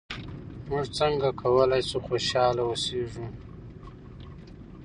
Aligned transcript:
موږ 0.67 0.85
څنګه 0.97 1.27
کولای 1.41 1.81
شو 1.89 1.99
خوشحاله 2.07 2.61
اوسېږو؟ 2.67 3.25